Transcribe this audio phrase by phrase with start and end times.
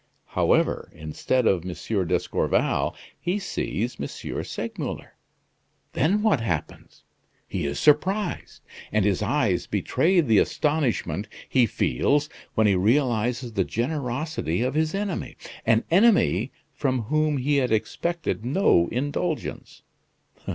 [0.29, 2.07] However, instead of M.
[2.07, 4.07] d'Escorval, he sees M.
[4.43, 5.13] Segmuller.
[5.93, 7.03] Then what happens?
[7.47, 8.61] He is surprised,
[8.91, 14.95] and his eyes betray the astonishment he feels when he realizes the generosity of his
[14.95, 15.37] enemy
[15.67, 19.83] an enemy from whom he had expected no indulgence.